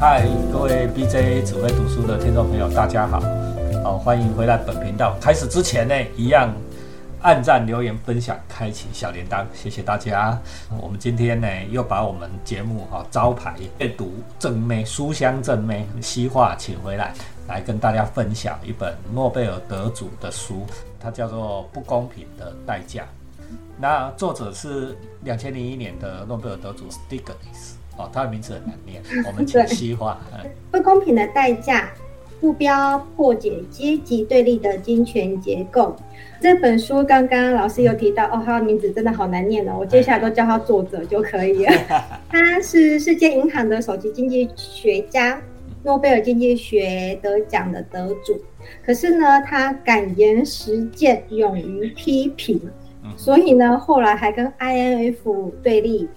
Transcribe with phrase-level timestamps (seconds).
[0.00, 3.20] 嗨，各位 BJ 只会读书的听众朋友，大家好，
[3.84, 5.14] 好欢迎回来本频道。
[5.20, 6.50] 开始之前呢，一样
[7.20, 10.40] 按赞、留言、分享、开启小铃铛，谢谢大家。
[10.80, 17.12] 我们今天呢，又把我们节目哈招牌阅读正妹书香正妹西化请回来，
[17.46, 20.64] 来跟大家分享一本诺贝尔得主的书，
[20.98, 23.02] 它叫做《不公平的代价》。
[23.78, 27.74] 那作者是两千零一年的诺贝尔得主 Stiglitz。
[28.00, 30.18] 哦，他的名字很难念， 我们请西化。
[30.70, 31.90] 不公平的代价，
[32.40, 35.94] 目标破解阶级对立的金权结构。
[36.40, 41.72] 这本书刚刚老师有提到，哦，他的名字真的好难念哦，我接下来都叫他作者就可以了。
[42.30, 45.40] 他是世界银行的首席经济学家，
[45.82, 48.40] 诺贝尔经济学得奖的得主。
[48.84, 52.58] 可是呢，他敢言实践，勇于批评，
[53.16, 56.08] 所以呢，后来还跟 INF 对立。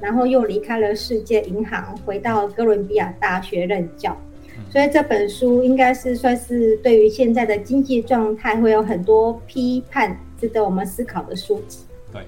[0.00, 4.16] 然后又离开了世界银行，回到哥伦比亚大学任教。
[4.70, 11.80] 所以这本书应该是算是对于现在的经济状态会有很多批判，值得我们思考的书籍。
[12.12, 12.22] 对。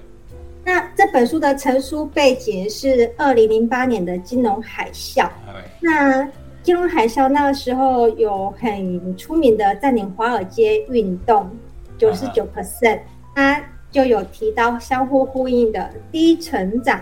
[0.65, 5.29] 那这本书的成书背景是二零零八年的金融海啸。
[5.79, 6.27] 那
[6.63, 11.49] 金融海啸那个时候有很出名的占领华尔街运动，
[11.97, 12.99] 九十九 percent，
[13.35, 16.99] 它就有提到相互呼应的低成长。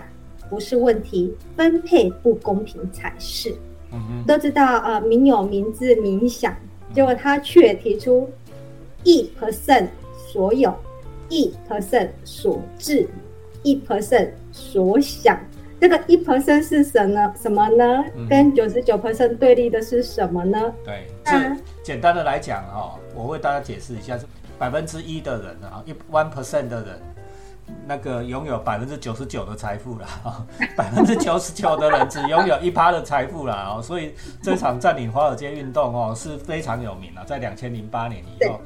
[0.52, 3.54] 不是问题，分配不公平才是。
[4.26, 6.54] 都知道，呃，民有民治民享，
[6.92, 8.30] 结果他却提出
[9.02, 9.88] 一 percent
[10.30, 10.74] 所有，
[11.30, 13.08] 一 percent 所治，
[13.62, 15.40] 一 percent 所想。
[15.80, 17.34] 这个一 percent 是什么？
[17.40, 18.04] 什么呢？
[18.28, 20.70] 跟九十九 percent 对立的是什么呢？
[20.84, 21.32] 对，这
[21.82, 24.26] 简单的来讲哦，我为大家解释一下，是
[24.58, 27.00] 百分之一的人啊，一 one percent 的人。
[27.86, 38.60] 那个拥有百分之九十九的财富了啊， 百分之九十九的人只拥有一趴的财富了哦，所以这场占领华尔街运动哦是非常有名了，在两千零八年以后，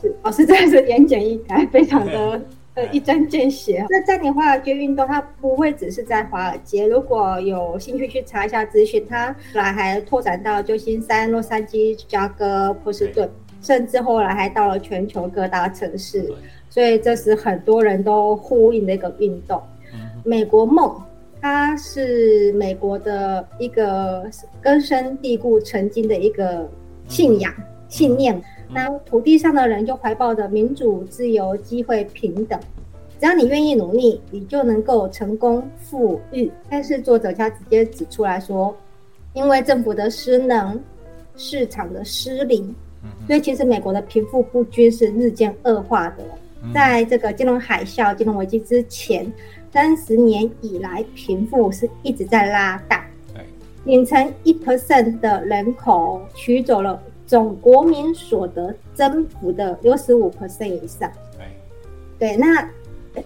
[0.00, 2.40] 是老师真的是言简意赅，非常的
[2.74, 3.84] 呃一针见血。
[3.88, 16.32] 那占领华尔街运动它不会只是在华尔街，如果有兴趣去查一下资讯，它来还拓展到旧金山、洛杉矶、芝加哥、波士顿，甚至后来还到了全球各大城市。
[16.70, 19.60] 所以这是很多人都呼应的一个运动。
[20.24, 20.94] 美国梦，
[21.40, 24.28] 它是美国的一个
[24.60, 26.68] 根深蒂固、曾经的一个
[27.08, 27.52] 信仰、
[27.88, 28.40] 信念。
[28.70, 32.60] 那土地上的人就怀抱着民主、自由、机会、平等，
[33.18, 36.52] 只要你愿意努力，你就能够成功富裕。
[36.68, 38.76] 但是作者他直接指出来说，
[39.32, 40.78] 因为政府的失能、
[41.34, 42.74] 市场的失灵，
[43.26, 46.24] 所以其实美国的贫富不均是日渐恶化的。
[46.74, 49.32] 在这个金融海啸、金融危机之前，
[49.72, 53.06] 三十年以来，贫富是一直在拉大。
[53.32, 53.44] 对，
[53.84, 61.08] 顶层一 percent 的人口取走了总国民所得增幅的六十五 percent 以上。
[61.38, 61.46] 对，
[62.18, 62.68] 对，那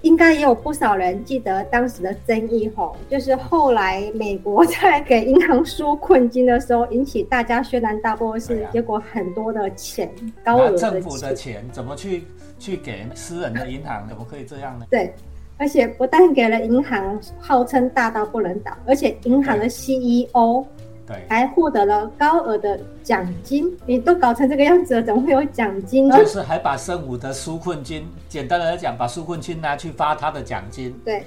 [0.03, 10.11] 应该也有不少人记得当时的争议吼，就是后来美国在给银行纾困金的时候，引起大家轩然大波，是结果很多的钱，
[10.45, 12.25] 高额的政府的钱怎么去？
[12.59, 14.87] 去给私人的银行，怎么可以这样呢？
[14.89, 15.13] 对，
[15.57, 20.65] 而且不但给了银行号称大到不能倒，而且银行的 CEO
[21.13, 23.77] 对还获得了高额的奖金。
[23.87, 26.17] 你都搞成这个样子了，怎么会有奖金呢？
[26.17, 30.95] 就是还把生五的纾困金，简单的来讲，把纾困金拿去发他的奖金。
[31.05, 31.25] 对，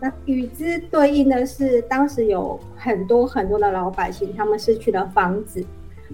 [0.00, 5.64] 那与之对应的是，当时有很多很多的老百姓，他们失去了房子，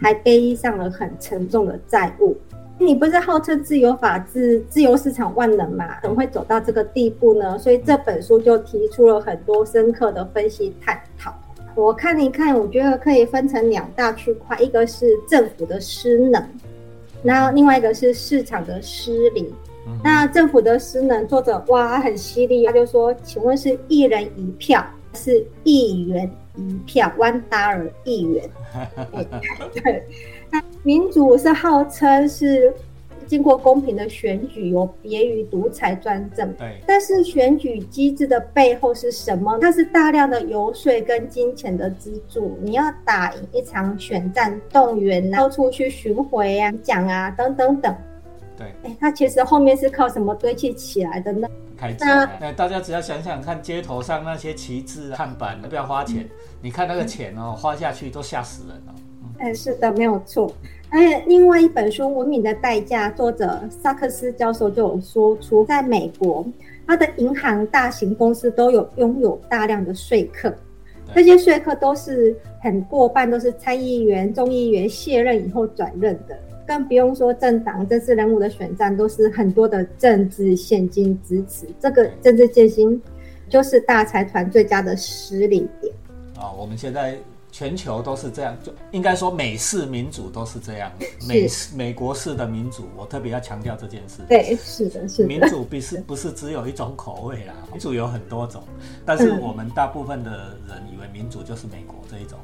[0.00, 2.37] 还背上了很沉重的债务。
[2.78, 6.00] 你不是号称自由法治、自由市场万能嘛？
[6.00, 7.58] 怎么会走到这个地步呢？
[7.58, 11.34] 所以这本书就提出了很多深刻的分析探讨。
[11.75, 16.42] 我看一看，我觉得可以分成两大区块，一个是政府的失能，
[17.22, 19.50] 那另外一个是市场的失灵。
[20.04, 24.84] 那政府的失能，作者哇很犀利，他就说：“请问是一人一票，
[25.14, 28.49] 是一元一票，one dollar 一元？”
[29.82, 30.05] 对。
[30.52, 32.72] 那民主是号称是
[33.31, 36.53] 经过公平的选举，有别于独裁专政。
[36.55, 39.56] 对，但是选举机制的背后是什么？
[39.61, 42.59] 它是大量的游说跟金钱的资助。
[42.61, 47.94] 你要打赢一场选战，动员到处去巡回啊、讲啊等等等。
[48.56, 51.47] 对，哎，它其实后面是靠什么堆砌起来的呢？
[51.77, 56.29] 开那那大家只要想想看，街头上那些旗帜、看板，要不要花钱？
[56.61, 58.94] 你看那个钱哦，花下去都吓死人了。
[59.40, 60.52] 哎，是的，没有错。
[60.90, 66.44] 哎，另外一本书《文明的代价》，作者萨克斯教授就有说出，在美国，
[66.87, 70.52] 他的银行、大型公司都有拥有大量的说客，
[71.14, 83.00] 这些说客都是很过半都是参议员、众议员卸任以后转任的，更不用说政党政治人物的选战都是很多的政治现金支持，这个政治现金
[83.48, 85.94] 就是大财团最佳的失利点。
[86.36, 87.16] 啊，我们现在。
[87.52, 90.91] 全球都是这样，就应该说美式民主都是这样。
[91.26, 94.23] 美美国式的民主，我特别要强调这件事。
[94.29, 95.29] 对，是的，是的。
[95.29, 98.62] 民主不是不是只有一种口味啦， 民主有很多种。
[99.05, 102.38] 但是我们大部分的人以为民主就是美国这一种，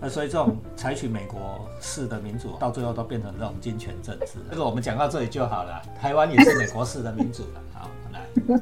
[0.00, 4.38] 那所以这种采取美国式的民主，到最后都变成这种金权政治。
[4.50, 5.80] 这个我们讲到这里就好了。
[6.00, 7.62] 台湾也是美国式的民主了。
[7.72, 8.60] 好，来。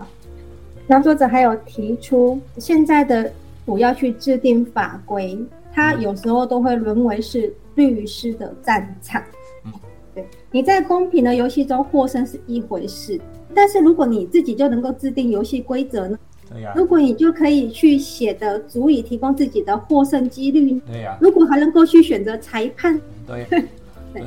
[0.87, 3.33] 那作者还有提出，现在的
[3.65, 5.37] 我要去制定法规。
[5.77, 9.23] 他有时候都会沦为是律师的战场。
[9.67, 9.73] 嗯，
[10.15, 13.21] 对，你在公平的游戏中获胜是一回事，
[13.55, 16.19] 但是如果你自己就能够制定游戏规则呢？
[16.51, 16.73] 对呀。
[16.75, 21.19] 如果你就可以去写的足以提供自己的获胜几率，对呀。
[21.21, 23.47] 如果还能够去选择裁判， 对，
[24.15, 24.25] 对。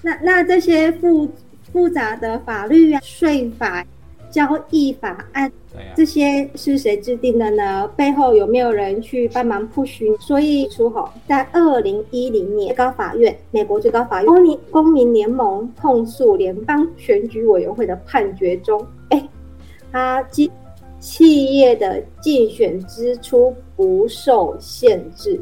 [0.00, 1.28] 那那这些复
[1.72, 3.84] 复杂的法律啊、税法。
[4.28, 5.50] 交易法案，
[5.94, 7.88] 这些是谁制定的呢？
[7.96, 10.16] 背后有没有人去帮忙铺寻？
[10.18, 19.28] 所以出口在二零一零年，最高法院，美国最高法院公民公民联盟控诉联邦选举委员会的判决中，哎，
[19.90, 20.50] 他企
[21.00, 25.40] 企业的竞选支出不受限制。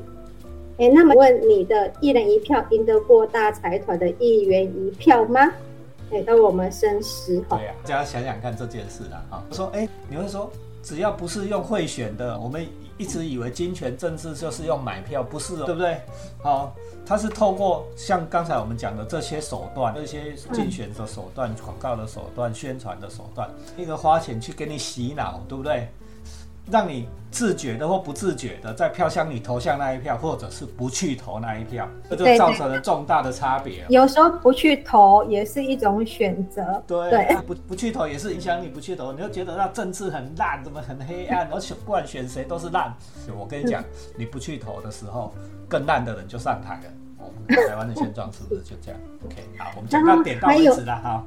[0.78, 5.52] 哎，那么问你的一人一票赢得过大财团的一元一票吗？
[6.10, 7.56] 给到我们深思哈。
[7.56, 9.42] 对呀，大家想想看这件事啦哈。
[9.52, 10.50] 说哎，你会说
[10.82, 12.66] 只要不是用贿选的，我们
[12.96, 16.00] 一直以为金权政治就是用买票，不是，对不对？
[16.42, 16.74] 好，
[17.04, 25.88] 它是透过像刚才我们讲的这些手段，这些竞选的手段、广告的手段、宣传的手段，一个花钱去给你洗脑，对不对？
[26.70, 33.84] 让你自觉的或不自觉的在票箱里投向那一票，或者是不去投那一票，这就造成了重大的差别。
[33.88, 36.82] 有时候不去投也是一种选择。
[36.86, 42.94] 对，不不去投也是影响你不去投，你就觉得那政治很烂，怎么很黑暗，而且不管选谁都是烂。
[43.36, 43.82] 我跟你讲，
[44.16, 45.34] 你不去投的时候，
[45.68, 46.90] 更烂的人就上台了。
[47.18, 49.00] 我们台湾的现状是不是就这样？
[49.26, 51.24] OK，好，我们讲到点到为止了哈。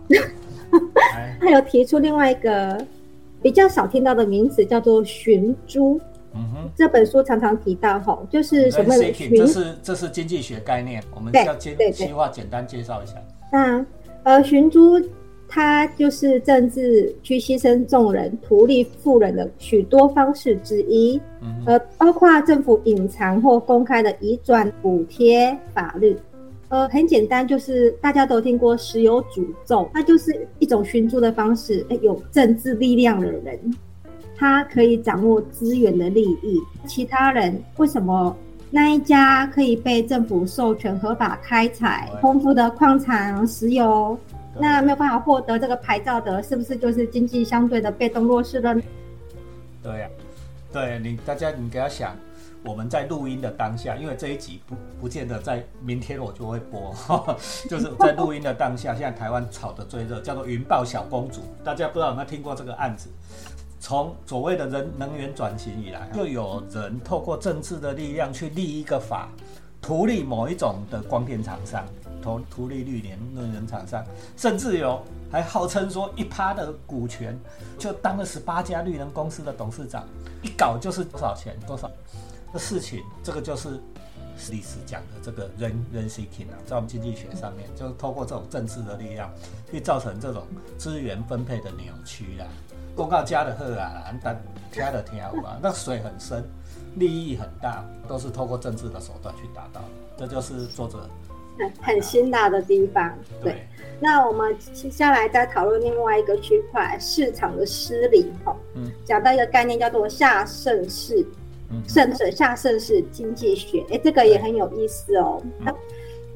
[1.41, 2.83] 他 有提出另外一个。
[3.41, 5.99] 比较少听到的名词叫做寻租，
[6.33, 9.35] 嗯哼，这本书常常提到哈，就是什么寻？
[9.35, 13.13] 这是这是经济学概念，我们要简细化简单介绍一下。
[13.51, 13.85] 那
[14.23, 14.99] 呃，寻租
[15.47, 21.21] 它就是政治去牺牲众人、图利富人的许多方式之一，
[21.65, 26.17] 呃，包括政府隐藏或公开的移转补贴法律。
[26.69, 31.85] 呃，很简单，就是大家都听过石油诅咒，它就是一种寻租的方式。
[32.01, 33.57] 有政治力量的人，
[34.35, 36.61] 他可以掌握资源的利益。
[36.85, 38.35] 其他人为什么
[38.69, 44.19] 那一家可以被政府授权合法开采丰富的矿产石油，
[44.59, 48.75] 那没有办法获得这个牌照的，是不是就是经济相对的被动弱势了？
[49.81, 50.09] 对呀，
[50.73, 52.13] 对你大家你给他想。
[52.67, 56.93] 我们在录音的当下，因为这一集不不见得在明天我就会播，
[57.69, 63.07] 就是在录音的当下，现在台湾炒的最热，叫做云豹小公主，大家不知道有没有听过这个案子？
[63.79, 69.29] 从所谓的人能源转型以来，就有人透过政治的力量去立一个法，
[69.81, 71.85] 图利某一种的光电厂商，
[72.21, 74.03] 图图利绿能能源厂商，
[74.35, 77.39] 甚至有还号称说一趴的股权，
[77.77, 80.03] 就当了十八家绿能公司的董事长，
[80.41, 81.89] 一搞就是多少钱多少。
[82.53, 83.79] 的事情，这个就是
[84.51, 89.31] 历史讲的这个人人 seeking 啊，在我们经济学上面，就是透过这种政治的力量，
[89.71, 90.45] 去造成这种
[90.77, 92.45] 资源分配的扭曲啦。
[92.95, 96.43] 公告加的赫啊，但加的挺好啊，那水很深，
[96.95, 99.87] 利益很大，都是透过政治的手段去达到的。
[100.17, 101.07] 这就是作者
[101.59, 103.15] 很很辛辣的地方。
[103.41, 103.67] 对，
[103.99, 108.55] 那我们接下来再讨论另外一个区块，市场的失灵哈。
[108.73, 111.23] 嗯，讲到一个概念叫做下盛世。
[111.87, 115.41] 盛世下盛世经济学，哎，这个也很有意思哦。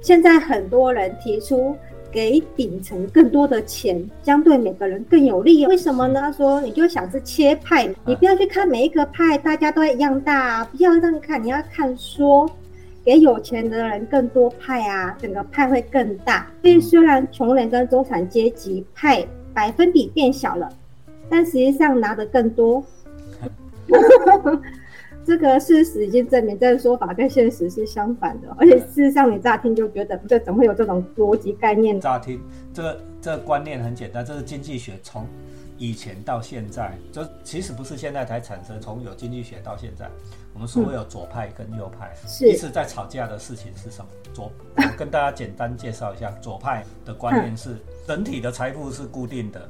[0.01, 1.75] 现在很多人提出
[2.11, 5.65] 给顶层更多的钱，将对每个人更有利。
[5.67, 6.33] 为什么呢？
[6.33, 12.49] 说你就想是切派，你不要去看每一个派大家都一样大，不要这样看，你要看说
[13.05, 16.51] 给有钱的人更多派啊，整个派会更大。
[16.61, 20.67] 所以虽然穷人跟中产阶级派百分比变小了，
[21.29, 22.83] 但实际上拿的更多。
[25.31, 28.53] 这个事实已经证明，这个说法跟现实是相反的。
[28.59, 31.97] 而且事实上，你乍听就觉得，这怎么会有这种逻辑概念？
[32.01, 32.41] 乍听，
[32.73, 35.25] 这个这个观念很简单，这是经济学从
[35.77, 40.11] 以前到现在，就其实不是现在才产生，从有经济学到现在，
[40.53, 42.13] 我们所谓有左派跟右派，
[42.45, 44.07] 一直在吵架的事情是什么？
[44.33, 49.69] 左，我跟大家简单介绍一下，左派的观念是整体的财富是固定的。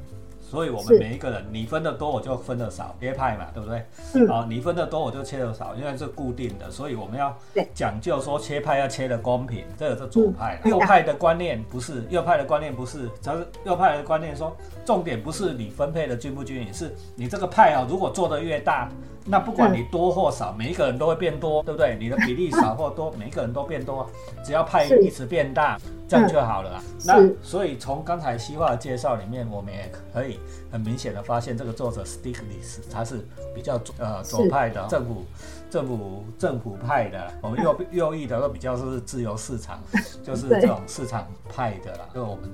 [0.51, 3.85] 所以，我们每一个人，你分的多，我就分的少，别派嘛，对不对？
[4.15, 4.27] 嗯。
[4.27, 6.69] 啊，你分的多，我就切的少，因为是固定的。
[6.69, 7.33] 所以我们要
[7.73, 10.59] 讲究说切派要切的公平，这个是左派。
[10.65, 14.53] 右派的观念不是，右派的观念不是，只是右派的观念说，
[14.83, 18.89] 重点不是你分配的均不均匀，是你这个派啊，如果做的越大，
[19.23, 21.95] 那不管你多或少，每一个人都会变多，对不对？
[21.97, 24.05] 你的比例少或多， 每一个人都变多，
[24.43, 25.79] 只要派一直变大。
[26.11, 26.83] 这样就好了啦。
[27.05, 30.37] 那所以从刚才西化的介绍里面，我们也可以
[30.69, 33.25] 很明显的发现，这个作者 Stiglitz 他是
[33.55, 35.25] 比较呃左派的政府
[35.69, 39.81] 政府政府派的，我们右右翼的都比较是自由市场，
[40.21, 42.09] 就是这种市场派的啦。
[42.13, 42.49] 就我们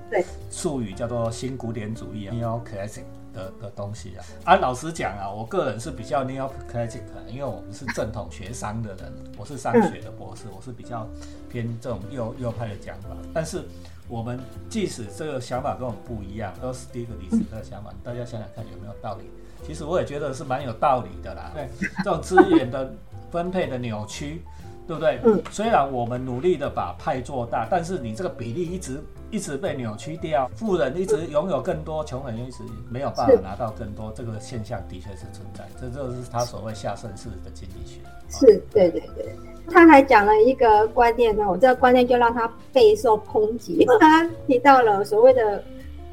[0.52, 3.02] 术语叫做新古典主义 （Neo Classic）
[3.38, 4.26] 的的东西啊。
[4.46, 11.08] 按老实讲啊，我个人是比较 Neo Classic，因为我们是正统学商的人，我是商学的博士，我是比较。
[11.50, 13.64] 偏这种右右派的讲法，但是
[14.10, 14.38] 我们
[14.70, 19.24] 即使这个想法跟我们不一样，都是第一个历史的想法，大家想想看有没有道理？
[19.66, 21.54] 其实我也觉得是蛮有道理的啦。
[21.56, 21.70] 对，
[22.04, 22.94] 这种资源的
[23.32, 24.42] 分配的扭曲，
[24.86, 25.22] 对不对？
[25.24, 25.42] 嗯。
[25.50, 35.68] 虽然我们努力的把派做大，但是你这个比例一直一直被扭曲掉，富人一直拥有更多，穷人一直没有办法拿到更多，这个现象的确是存在。
[35.80, 38.00] 这就是他所谓下盛世的经济学。
[38.30, 39.36] 是，对对对。
[39.70, 43.86] 他还讲了一个观念呢，我这个观念就让他备受抨击。
[44.00, 45.62] 他提到了所谓的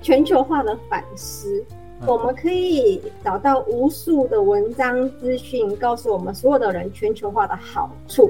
[0.02, 1.64] 全球化的反思，
[2.04, 8.28] 我们可以找到无数的文章资讯，告诉我们所有的人全球化的好处，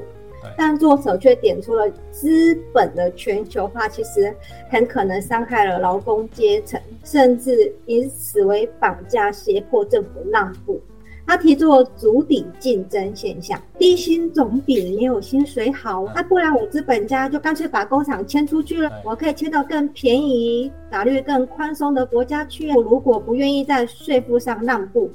[0.57, 4.35] 但作者却点出了资本的全球化其实
[4.69, 10.79] 很可能伤害了劳工阶层，甚至以此为绑架，胁迫政府让步。
[11.27, 16.05] 他提出了足底竞争现象，低薪总比没有薪水好。
[16.13, 22.71] 那不然我资本家就干脆把工厂迁出去了，我可以迁到更便宜、法律更宽松的国家去。
[22.75, 25.09] 我如果不愿意在税负上让步，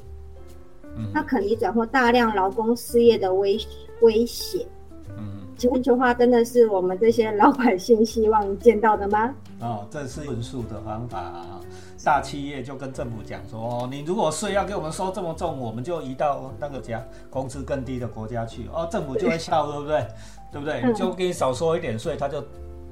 [1.14, 3.56] 那可能转获大量劳工失业的威
[4.00, 4.66] 威胁。
[5.60, 9.34] 嗯，全球化真的是我们这些老百姓希望见到的吗？
[9.60, 11.32] 哦，这是论述的方法。
[12.02, 18.68] 大企业就跟政府讲说：“哦，你如果税要给我们收这么重，我们就移到那个家工资更低的国家去。
[18.72, 20.06] 哦，政府就会笑，对不对？
[20.50, 20.94] 对不对？
[20.94, 22.42] 就给你少收一点税，他就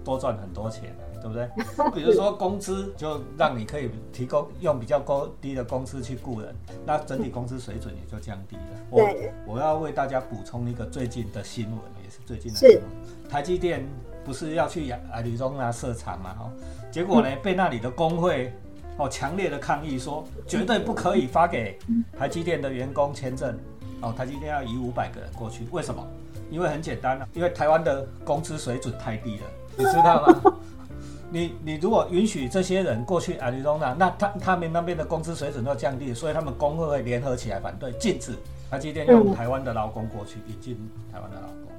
[0.05, 1.91] 多赚很多钱了，对不对？
[1.95, 8.63] 比如说工资，就让你可以提供用比较高低的工资去雇人，那整体工资水准也就降低了。
[8.91, 9.09] 我
[9.55, 12.81] 我要为大家补充一个最近的新闻，也是最近的。
[13.29, 13.87] 台积电
[14.25, 16.35] 不是要去亚亚利中那设厂嘛？
[16.41, 16.51] 哦，
[16.91, 18.53] 结果呢，被那里的工会。
[18.97, 21.79] 哦，强烈的抗议说，绝对不可以发给
[22.19, 23.57] 台积电的员工签证。
[24.01, 26.05] 哦，台积电要移五百个人过去，为什么？
[26.51, 29.45] 因为很简单啊，因为台湾的工资水准太低了，
[29.77, 30.55] 你知道吗？
[31.31, 38.33] 你你如果允许这些人过去阿里中纳，那他他们那边的工资水准都降低，所以他们工会会联合起来反对，禁止
[38.69, 40.75] 台积电用台湾的劳工过去引进
[41.13, 41.71] 台湾的劳工，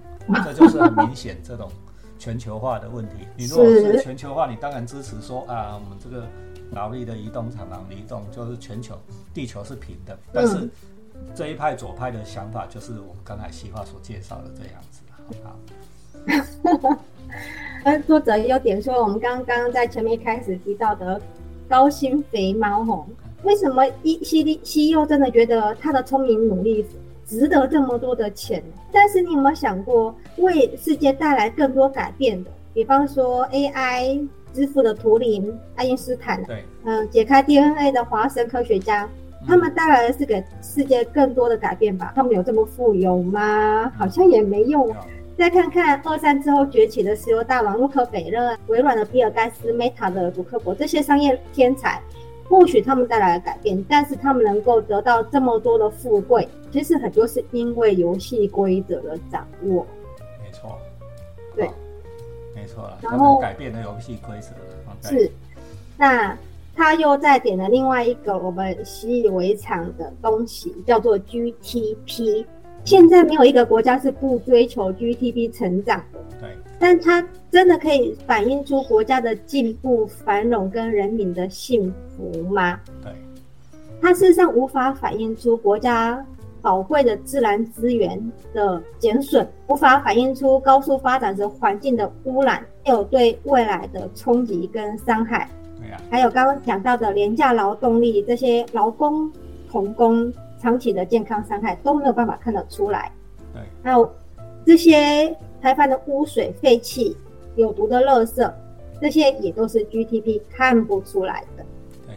[0.44, 1.70] 这就是很明显这种
[2.18, 3.16] 全球化的问题。
[3.36, 6.28] 你如果是全球化，你当然支持说啊，我们这个。
[6.72, 8.96] 劳力的移动、常常移动，就是全球
[9.34, 10.16] 地球是平的。
[10.32, 10.70] 但是
[11.34, 15.02] 这一派左派的想法，就是我们刚才西化所介绍的这样子。
[16.86, 17.00] 好，
[17.84, 21.20] 那作者有点说，我们刚刚在前面开始提到的
[21.68, 23.08] 高薪肥猫吼，
[23.42, 26.86] 为什么一西利西柚真的觉得他的聪明努力
[27.30, 28.64] 值得这么多的钱？
[28.92, 34.28] 但是你有没有想过，为世界带来更多改变的，比方说 AI？
[34.52, 39.08] 支付的图灵、爱因斯坦，对，嗯，解开 DNA 的华生科学家，
[39.46, 42.12] 他们带来的是给世界更多的改变吧？
[42.16, 43.94] 他们有这么富有吗？
[43.96, 44.92] 好像也没用。
[45.38, 52.02] 再看看二战之后崛起的石油大王洛克菲勒、微软的比尔盖茨、Meta 的祖克伯这些商业天才，
[52.50, 59.86] 或许他们带来了改变，但是他们能够得到这么多的富贵，其实很多是因为游戏规则的掌握。
[60.44, 60.78] 没错，
[61.56, 61.70] 对。
[62.56, 64.50] 没错了，然后改变了游戏规则
[65.08, 65.32] 是，
[65.96, 66.38] 那
[66.76, 72.46] 他又再点了另外一个我们习以为常的东西，叫做 GTP。
[72.84, 76.20] 现在没有一个国家是不追求 GDP 成长的。
[76.42, 82.80] 对，但它真的可以反映出国家的进步、繁荣跟人民的幸福吗？
[83.04, 83.12] 对，
[84.02, 86.26] 它事实上无法反映出国家。
[86.62, 88.22] 宝贵的自然资源
[88.54, 95.50] 的减损，无法反映出高速发展时环境的污染，还有对未来的冲击跟伤害。
[95.80, 99.32] 对呀，还有刚刚讲到的廉价劳动力，这些劳工、
[99.72, 103.12] 童工长期的健康伤害都没有办法看得出来。
[103.54, 104.14] 对，还有
[104.66, 107.18] 这些排放的污水、废气、
[107.56, 108.54] 有毒的垃圾，
[109.02, 111.66] 这些也都是 GTP 看不出来的。
[112.06, 112.16] 对，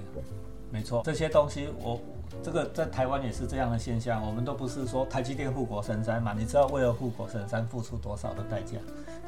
[0.70, 1.98] 没错，这些东西我
[2.42, 4.24] 这个在台湾也是这样的现象。
[4.26, 6.34] 我们都不是说台积电护国神山嘛？
[6.36, 8.78] 你知道为了护国神山付出多少的代价？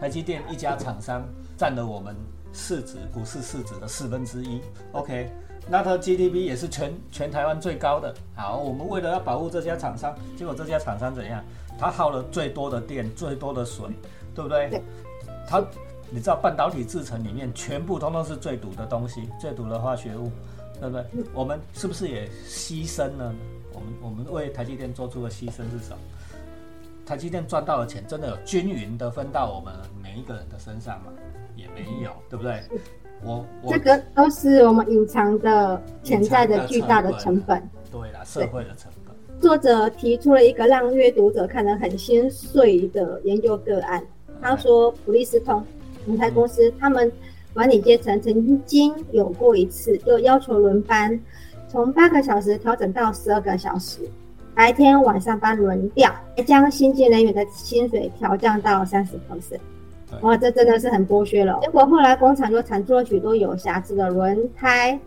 [0.01, 1.25] 台积电一家厂商
[1.57, 2.17] 占了我们
[2.53, 4.61] 市值股市市值的四分之一。
[4.93, 5.31] OK，
[5.69, 8.13] 那它 GDP 也是全全台湾最高的。
[8.35, 11.43] 好，我们为了要保护这家厂商，结果这家厂商怎样？
[11.79, 13.87] 它耗了最多的电，最多的水，
[14.35, 14.69] 对不对？
[14.71, 14.83] 对。
[15.47, 15.63] 它，
[16.11, 20.31] 你知道半导体制成里面全部通通是最毒的东西，最毒的化学物。
[20.91, 21.25] 对不对？
[21.33, 23.35] 我们是不是也牺牲了呢？
[23.73, 25.99] 我们我们为台积电做出的牺牲是什么？
[27.07, 29.73] 台积电赚到的钱真的有均匀的分到我们
[30.03, 31.13] 每一个人的身上吗？
[31.57, 32.63] 也没有，对不对？
[33.23, 37.63] 我我这个都是我们隐藏的潜在的巨大的成本。
[37.91, 39.41] 对啦，社会的成本。
[39.41, 44.05] 作者提出了一个让阅读者看得很心碎的研究个案。
[44.43, 45.65] 他说，普利斯通
[46.05, 47.11] 轮胎公司他们。
[47.55, 51.19] 管理阶层曾经有过一次，又要求轮班，
[51.69, 54.01] 从八个小时调整到十二个小时，
[54.57, 56.13] 白天晚上班轮调，
[56.45, 59.61] 将新进人员的薪水调降到三十 percent。
[60.21, 61.57] 哇，这真的是很剥削了。
[61.63, 64.99] 结果后来工厂就产出了许多有瑕疵的轮胎，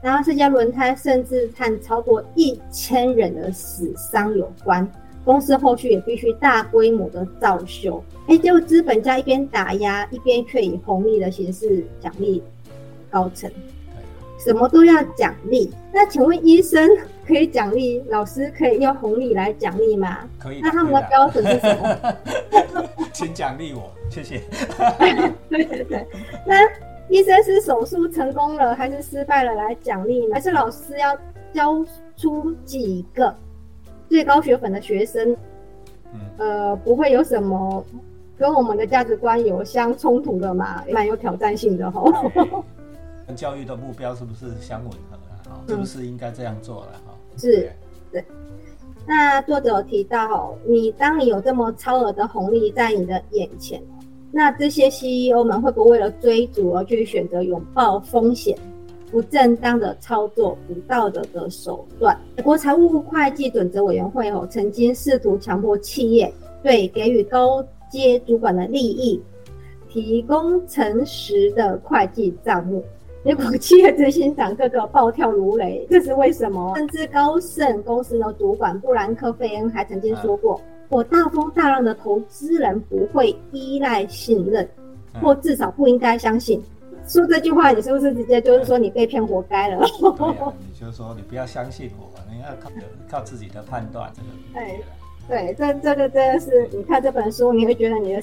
[0.00, 4.88] 然后这家轮胎甚至和超过一千人的死伤有关。
[5.28, 12.42] 公司后续也必须大规模的造修，哎，结果资本家一边打压，一边却以红利的形式奖励
[13.10, 13.50] 高层，
[14.42, 15.70] 什么都要奖励。
[15.92, 16.88] 那请问医生
[17.28, 20.26] 可以奖励，老师可以用红利来奖励吗？
[20.38, 20.60] 可以。
[20.62, 22.88] 那他们的标准是什么？
[23.12, 24.40] 请奖励我，谢谢。
[25.50, 26.06] 对对对。
[26.46, 26.56] 那
[27.10, 30.32] 医生是手术成功了还是失败了来奖励呢？
[30.32, 31.14] 还是老师要
[31.52, 31.84] 教
[32.16, 33.34] 出几个？
[34.08, 35.36] 最高学粉的学生，
[36.38, 37.84] 呃，不会有什么
[38.36, 40.82] 跟我们的价值观有相冲突的嘛？
[40.90, 42.02] 蛮有挑战性的哈。
[43.26, 45.42] 跟教育的目标是不是相吻合了？
[45.44, 46.92] 哈，是不是应该这样做了？
[47.06, 47.70] 哈，是，
[48.10, 48.24] 对。
[49.06, 53.82] 那作者提到，你当你有这么超额的红利在你的眼前，
[54.30, 58.56] 那这些 CEO 们会不会为了追逐而去选择拥抱风险？
[59.10, 62.18] 不正当的操作、不道德的手段。
[62.36, 69.20] 美国财务会计准则委员会哦，曾经试图强迫企业对给予高阶主管的利益
[69.88, 72.84] 提供诚实的会计账目，
[73.24, 75.86] 结果 企业执行长个个暴跳如雷。
[75.90, 76.74] 这是为什么？
[76.76, 84.68] 甚至高盛公司的主管布兰克·费恩还曾经说过：“我大风大浪的投资人不会依赖信任，
[85.22, 86.62] 或至少不应该相信。”
[87.08, 89.80] 说这句话，你是不是直接就是说你被骗活该了？
[90.60, 92.70] 你就说你不要相信我，你要靠
[93.10, 94.12] 靠自己的判断。
[94.14, 94.78] 这个，哎，
[95.26, 98.22] 对，这这个真的是，你看这本书，你会觉得你的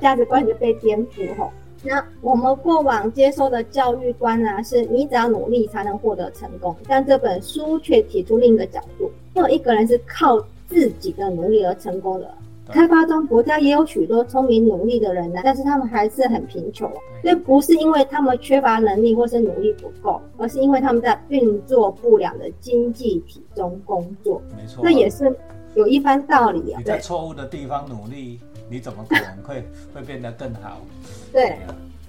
[0.00, 1.52] 价值观就被颠覆吼。
[1.82, 12.34] 那我们过往接受的教育观呢，是你只要努力才能获得成功，但这本书却提出另一个角度，没有一个人是靠自己的努力而成功的。
[12.72, 16.90] 开发中国家也有许多聪明努力的人呢，但是他们还是很贫穷。
[17.22, 24.40] 这不是因为他们缺乏能力或是努力不够，而是因为他们在运作不良的经济体中工作。
[24.56, 25.34] 没错，那也是
[25.74, 26.78] 有一番道理啊。
[26.78, 30.80] 你在错误的地方努力，你怎么可能会会变得更好？
[31.32, 31.56] 对。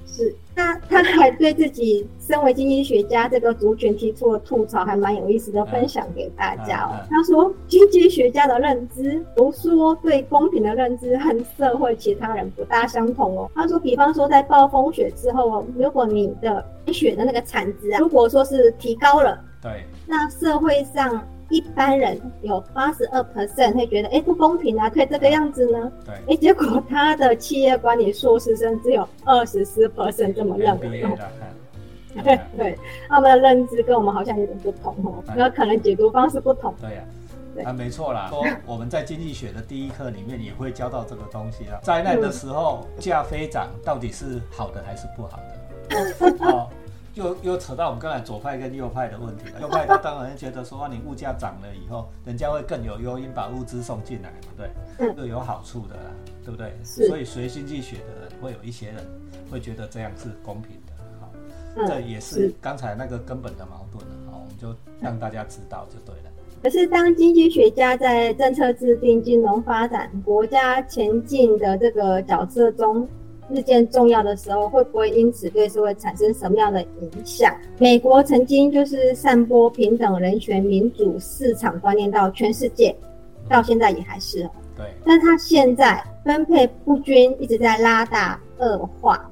[0.08, 6.96] 是，那他还对自己身为经济学家这个族群提出了吐槽，还蛮有意思的，分享给大家哦。
[7.10, 13.52] 他说，经济学家的认知，如说对公平的认知和社会其他人不大相同哦。
[13.54, 21.22] 他说，比方说在暴风雪之后哦，如果你的雪的那个产值啊，如果说是提高了，对，那社会上。
[21.50, 25.92] 一般人有八十二 percent 会觉得，哎，不公平啊，可以这个样子呢？
[26.06, 31.06] 对，哎，结果他的企业管理硕士生只有二十四 percent 这么认为。
[32.24, 36.74] 对对，他们的认知跟我们好像有点不同哦，那可能解读方式不同。
[36.82, 37.04] 对呀，
[37.70, 38.28] 啊，没错啦。
[38.30, 41.80] 说我们在经济学的第一课里面也会教到这个东西啦。
[41.84, 45.40] 灾难的时候，价飞涨到底是好的还是不好
[46.40, 46.46] 的？
[46.52, 46.70] 哦。
[47.18, 49.60] 又又扯到我们刚才左派跟右派的问题了。
[49.60, 56.12] 右派他当然觉得说，你物价涨了以后，人家会更有诱因把物资送进来嘛，对，这有好处的啦，
[56.46, 56.72] 对不对？
[56.84, 58.98] 所以学经济学的人会有一些人
[59.52, 61.32] 会觉得这样是公平的，好，
[61.88, 66.30] 这也是刚才那个根本的矛盾好，我们就让大家知道就对了。
[66.62, 73.08] 可是当经济学家在政策制定、金融发展、国家前进的这个角色中，
[73.50, 77.56] 日渐重要的时候，会不会因此对社会产生什么样的影响？
[77.80, 82.96] 美国曾经就是散播平等、人权、民主、市场观念到全世界，
[83.48, 84.42] 到现在也还是。
[84.76, 84.86] 对。
[85.06, 89.30] 但他现在分配不均，一直在拉大恶化。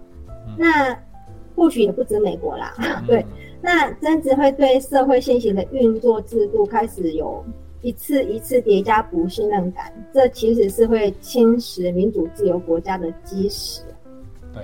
[0.58, 0.98] 那
[1.56, 2.74] 或许也不止美国啦，
[3.06, 3.26] 对。
[3.62, 7.44] 那真只会对社会现行的运作制度开始有
[7.82, 13.82] 一次一次叠加不信任感，这其实是会侵蚀民主自由国家的基石。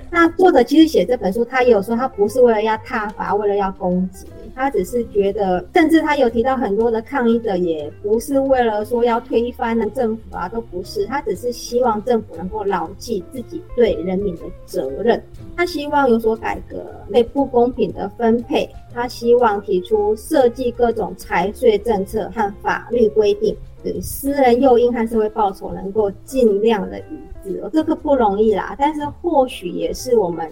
[0.10, 4.25] 那作者其实写这本书，他也有说他不是为了要挞伐，为了要攻击。
[4.54, 11.06] 他只是觉得，甚至他有提到很多的抗议者，也不是为了说要推翻的政府啊，都不是。
[11.06, 15.23] 他只是希望政府能够牢记自己对人民的责任。
[15.56, 18.69] 他希望有所改革，被不公平的分配。
[18.93, 27.63] 他希望提出设计各种财税政策和法律规定，对私人诱因和社会报酬能够尽量的一致。
[27.74, 30.50] 这个不容易啦，但是或许也是我们。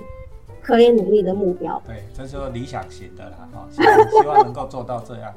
[0.61, 5.33] 可以努力的目标，对，这是理想型的啦，哈，希望希望能够做到这样，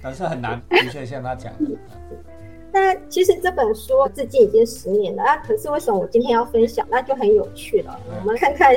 [0.00, 1.76] 但是很难，的确像他讲的。
[2.70, 6.86] 那其实这本书至今已经十年了啊，可是为什么我今天要分享？
[6.88, 7.98] 那就很有趣了。
[8.20, 8.76] 我们看看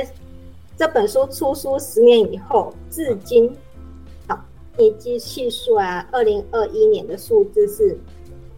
[0.76, 3.54] 这本书出书十年以后，至今，
[4.26, 4.42] 好，
[4.78, 7.96] 以及系数啊，二零二一年的数字是。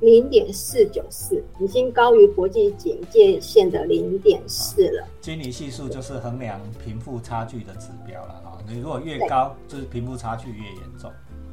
[0.00, 5.06] 零点四九四，已经高于国际警戒线的零点四了。
[5.20, 11.10] 基尼系数就是衡量贫富差距的指标了啊，你如果越高，就是贫富差距越严重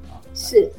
[0.09, 0.15] 啊。
[0.33, 0.71] 是。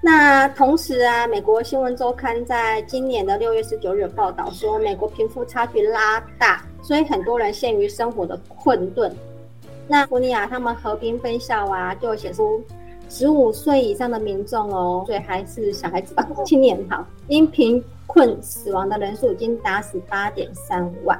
[0.00, 9.12] 那同时啊，美国新闻周刊在今年的六月十九日报道说，美国贫富差距拉大，所以很多人陷于生活的困顿。
[9.88, 12.62] 那福尼亚他们和平分校啊，就写出。
[13.08, 21.18] 十五岁以上的民众哦，所以还是小孩子吧，青年好，因贫困死亡的人数已经达十八点三万。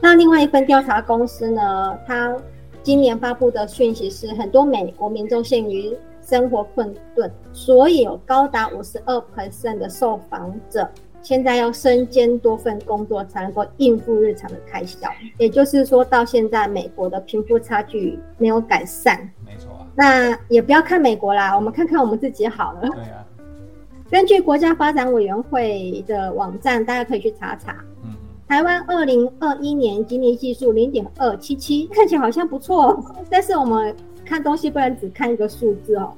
[0.00, 2.34] 那另外一份调查公司呢，它
[2.82, 10.88] 今年发布的讯息是，很多美国民众陷于生活困顿，所以有高达五十二 percent 的受访者
[11.20, 15.06] 现在要身兼多份工作才能够应付日常的开销。
[15.36, 19.30] 也就是说到现在，美国的贫富差距没有改善。
[19.44, 19.69] 没错。
[20.00, 22.88] 那也不要看美国啦，我们看看我们自己好了。
[22.88, 23.22] 对啊。
[24.10, 27.84] 根据国家发展委员会的网站，大家可以去查查。
[28.02, 28.10] 嗯。
[28.48, 36.10] 台湾二零二一年吉尼系数零点二七七，看起来好像不错，但是我们看东西不能只看一个数字哦。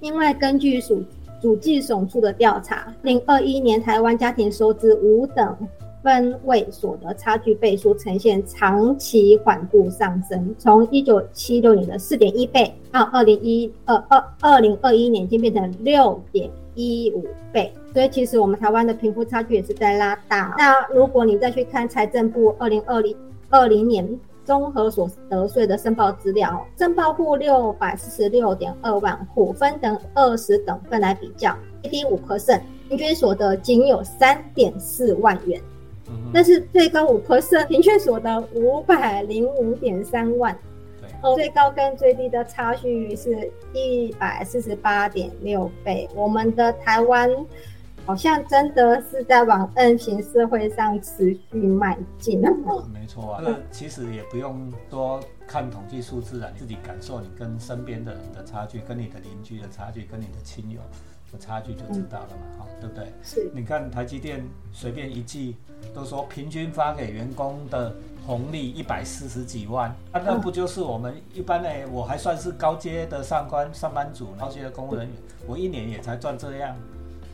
[0.00, 1.02] 另外根据属
[1.40, 5.56] 主计总处的调查，零二一年台湾家庭收支五等。
[6.04, 20.54] 分位所得差距倍数呈现长期缓步上升，从一九七六年的四点一倍到二零一二二二零二一年已经变成六点一五倍，所以其实我们台湾的贫富差距也是在拉大。
[20.58, 23.16] 那如果你再去看财政部二零二零
[23.48, 24.06] 二零年
[24.44, 35.58] 综合所得税的申报资料，申报户六百四十六点二万户，分等二十等份来比较，最低五颗星平均所得仅有三点四万元。
[36.32, 40.56] 但是最高五 percent，平均所得五百零五点三万，
[41.00, 46.08] 对，最高跟最低的差距是一百四十八点六倍。
[46.14, 47.30] 我们的台湾
[48.06, 52.40] 好像真的是在往 N 型社会上持续迈进。
[52.92, 60.86] 没错啊，这其实也不用多看统计数字啊，你自己感受你跟身边的人的差距，跟你的邻居的差距，跟你的亲友的。
[61.40, 63.12] 差距就知道了嘛，哈，对不对？
[63.20, 63.50] 是。
[63.52, 65.56] 你看台积电随便一季
[65.92, 67.92] 都说平均发给员工的
[68.24, 71.68] 红利一百四十几万，那那不就是我们一般呢？
[71.90, 76.76] 我还算是高阶的上官上班族，高阶的公务人员，我一年也才赚这样，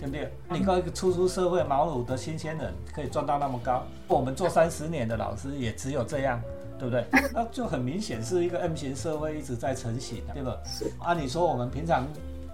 [0.00, 0.32] 对不对？
[0.48, 6.40] 你靠一个初出社会茅庐的新鲜人可以赚到那么高，我们做三十年的老师也只有这样，
[6.78, 7.04] 对不对？
[7.34, 10.56] 那就很明显是一个 M 型社会一直在成型，对吧？
[10.64, 10.90] 是。
[11.00, 12.06] 按理说我们平常。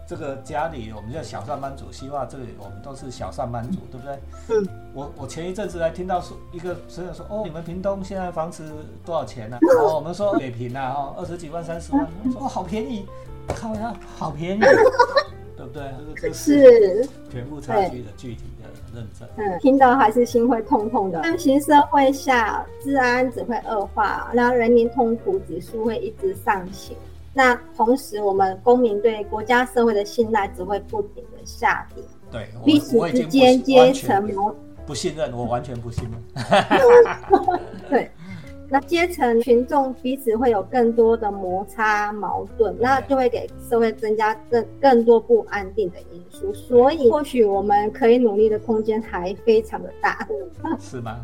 [0.08, 4.20] 这个家里我们叫小上班族，希望这里我们都是小上班族，对不对？
[4.50, 4.68] 嗯。
[4.94, 8.72] 我我前一阵子还听到说一个朋友说，哦，你们屏东现在房子
[9.04, 9.58] 多少钱呢？
[9.80, 13.04] 哦，我们说北平啊，哦，二十几万、三十万，说哦，好便宜，
[13.48, 14.60] 靠呀，好便宜，
[15.72, 16.14] 对不对？
[16.22, 19.28] 这个是全部差距的具体的认证。
[19.36, 21.20] 嗯，听到还是心会痛痛的。
[21.22, 26.96] 但行社会下，治安只会恶化，然后人民痛苦指数会一直上行。
[27.32, 32.02] 那同时，我们公民对国家社会的信赖只会不停的下跌。
[32.30, 34.54] 对，彼此之间阶层矛
[34.86, 36.22] 不信任，我完全不信任。
[37.90, 38.10] 对，
[38.68, 46.52] 那阶层群众彼此会有更多的摩擦矛盾，那就会给社会增加更更多不安定的因素。
[46.52, 50.26] 所以，或许我们可以努力的空间还非常的大。
[50.80, 51.20] 是吗？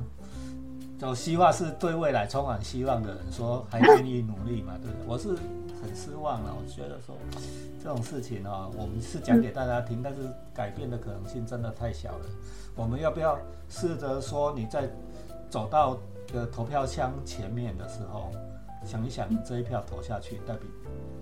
[0.99, 5.07] 走希望是对未来充满希望的人，说还愿意努力嘛，对不对？
[5.09, 5.31] 我是
[5.83, 7.17] 很失望了，我觉得说
[7.83, 10.21] 这种事情啊，我们是讲给大家听，但是
[10.55, 12.27] 改变的可能性真的太小了。
[12.77, 13.37] 我们要不要
[13.69, 14.89] 试着说，你在
[15.51, 15.99] 走到
[16.33, 18.31] 的投票箱前面的时候，
[18.85, 20.67] 想一想这一票投下去代表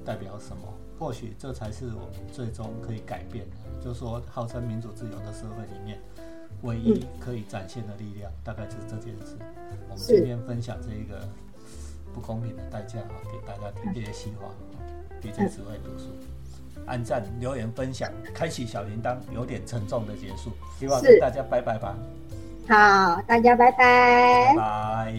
[0.04, 0.62] 代表什么？
[0.98, 3.56] 或许这才是我们最终可以改变的。
[3.82, 5.98] 就说号称民主自由的社会里面。
[6.62, 9.34] 唯一可以展现的力量，大概就是这件事。
[9.88, 11.26] 我们今天分享这一个
[12.12, 14.50] 不公平的代价啊，给大家听这些细话。
[15.22, 16.10] DJ 只会读书，
[16.86, 20.50] 按赞、留言、分享，开启小铃铛，有点沉重的结束。
[20.78, 21.96] 希望跟大家拜拜吧。
[22.68, 24.54] 好，大家拜拜。
[24.56, 25.14] 拜。